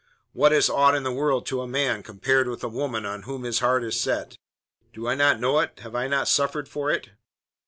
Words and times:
What 0.33 0.51
is 0.51 0.67
aught 0.67 0.95
in 0.95 1.03
the 1.03 1.11
world 1.11 1.45
to 1.45 1.61
a 1.61 1.67
man, 1.67 2.01
compared 2.01 2.47
with 2.47 2.61
the 2.61 2.69
woman 2.69 3.05
on 3.05 3.21
whom 3.21 3.43
his 3.43 3.59
heart 3.59 3.83
is 3.83 4.01
set? 4.01 4.39
Do 4.93 5.07
I 5.07 5.13
not 5.13 5.39
know 5.39 5.59
it? 5.59 5.79
Have 5.83 5.93
I 5.93 6.07
not 6.07 6.27
suffered 6.27 6.67
for 6.67 6.89
it? 6.89 7.09